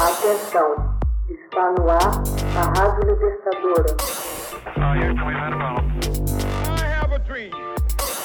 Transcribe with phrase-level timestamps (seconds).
[0.00, 0.96] Atenção,
[1.28, 1.98] está no ar
[2.56, 3.96] a Rádio Libertadora.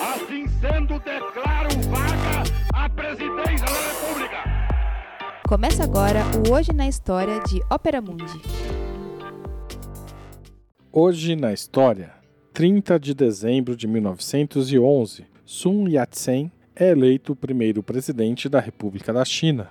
[0.00, 4.44] Assim sendo, declaro vaga a presidência da República.
[5.48, 8.40] Começa agora o Hoje na História de Ópera Mundi.
[10.92, 12.12] Hoje na História,
[12.54, 19.24] 30 de dezembro de 1911, Sun Yat-sen é eleito o primeiro presidente da República da
[19.24, 19.68] China.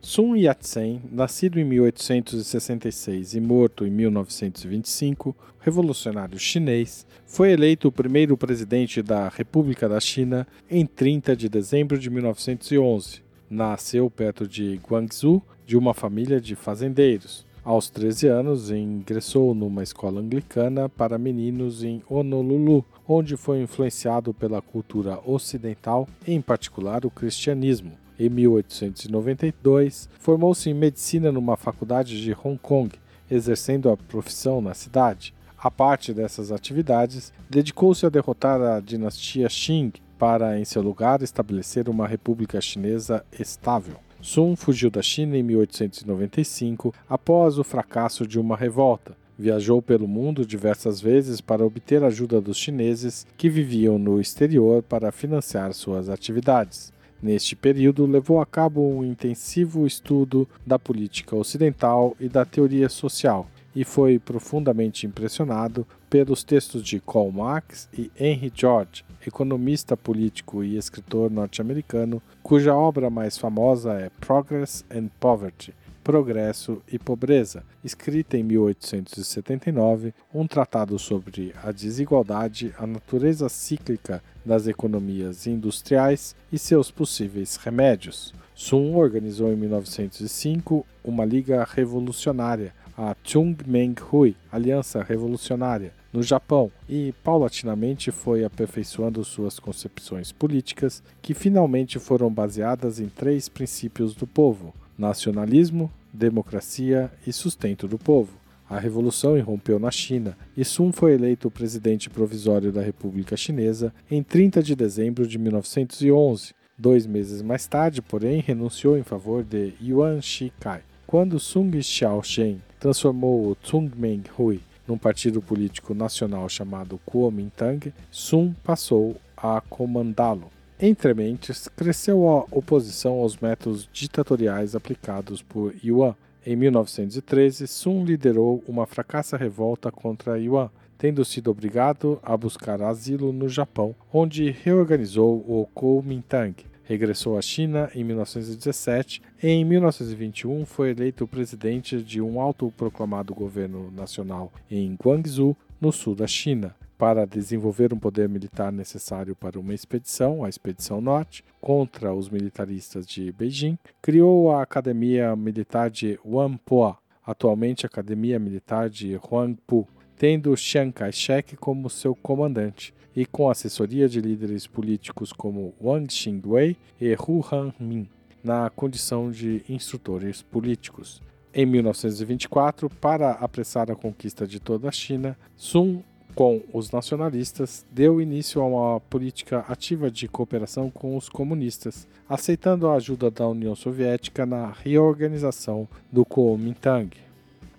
[0.00, 8.36] Sun Yat-sen, nascido em 1866 e morto em 1925, revolucionário chinês, foi eleito o primeiro
[8.36, 13.22] presidente da República da China em 30 de dezembro de 1911.
[13.50, 17.44] Nasceu perto de Guangzhou, de uma família de fazendeiros.
[17.64, 24.62] Aos 13 anos, ingressou numa escola anglicana para meninos em Honolulu, onde foi influenciado pela
[24.62, 27.92] cultura ocidental, em particular o cristianismo.
[28.18, 32.90] Em 1892, formou-se em medicina numa faculdade de Hong Kong,
[33.30, 35.32] exercendo a profissão na cidade.
[35.56, 41.88] A parte dessas atividades, dedicou-se a derrotar a dinastia Qing para, em seu lugar, estabelecer
[41.88, 43.96] uma república chinesa estável.
[44.20, 49.16] Sun fugiu da China em 1895 após o fracasso de uma revolta.
[49.38, 55.12] Viajou pelo mundo diversas vezes para obter ajuda dos chineses que viviam no exterior para
[55.12, 56.92] financiar suas atividades.
[57.20, 63.48] Neste período, levou a cabo um intensivo estudo da política ocidental e da teoria social,
[63.74, 70.76] e foi profundamente impressionado pelos textos de Karl Marx e Henry George, economista político e
[70.76, 75.74] escritor norte-americano, cuja obra mais famosa é Progress and Poverty,
[76.08, 84.66] Progresso e Pobreza, escrita em 1879, um tratado sobre a desigualdade, a natureza cíclica das
[84.66, 88.32] economias industriais e seus possíveis remédios.
[88.54, 98.10] Sun organizou em 1905 uma liga revolucionária, a Chung-Meng-Hui, Aliança Revolucionária, no Japão e, paulatinamente,
[98.10, 105.92] foi aperfeiçoando suas concepções políticas, que finalmente foram baseadas em três princípios do povo: nacionalismo,
[106.18, 108.36] democracia e sustento do povo.
[108.68, 114.22] A revolução irrompeu na China e Sun foi eleito presidente provisório da República Chinesa em
[114.22, 116.52] 30 de dezembro de 1911.
[116.76, 120.82] Dois meses mais tarde, porém, renunciou em favor de Yuan Shikai.
[121.06, 129.60] Quando Sung Xiaoshen transformou o Tsungmeng-Hui num partido político nacional chamado Kuomintang, Sun passou a
[129.62, 130.50] comandá-lo.
[130.80, 136.14] Entre mentes, cresceu a oposição aos métodos ditatoriais aplicados por Yuan.
[136.46, 143.32] Em 1913, Sun liderou uma fracassa revolta contra Yuan, tendo sido obrigado a buscar asilo
[143.32, 146.54] no Japão, onde reorganizou o Kuomintang.
[146.84, 153.90] Regressou à China em 1917 e em 1921 foi eleito presidente de um autoproclamado governo
[153.90, 159.72] nacional em Guangzhou, no sul da China para desenvolver um poder militar necessário para uma
[159.72, 166.98] expedição, a Expedição Norte, contra os militaristas de Beijing, criou a Academia Militar de Whampoa,
[167.24, 169.86] atualmente Academia Militar de Huangpu,
[170.16, 176.76] tendo Chiang Kai-shek como seu comandante e com assessoria de líderes políticos como Wang Xingwei
[177.00, 178.08] e Hu Han-min,
[178.42, 181.22] na condição de instrutores políticos.
[181.54, 186.02] Em 1924, para apressar a conquista de toda a China, Sun
[186.38, 192.86] com os nacionalistas, deu início a uma política ativa de cooperação com os comunistas, aceitando
[192.86, 197.10] a ajuda da União Soviética na reorganização do Kuomintang.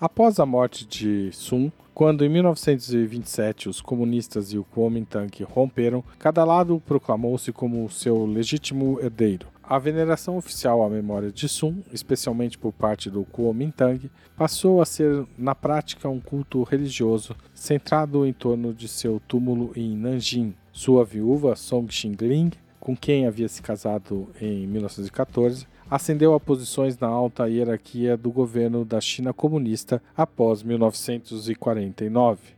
[0.00, 6.44] Após a morte de Sun, quando em 1927 os comunistas e o Kuomintang romperam, cada
[6.44, 9.46] lado proclamou-se como seu legítimo herdeiro.
[9.70, 15.26] A veneração oficial à memória de Sun, especialmente por parte do Kuomintang, passou a ser
[15.36, 20.54] na prática um culto religioso centrado em torno de seu túmulo em Nanjing.
[20.72, 27.08] Sua viúva, Song Xingling, com quem havia se casado em 1914, ascendeu a posições na
[27.08, 32.57] alta hierarquia do governo da China comunista após 1949.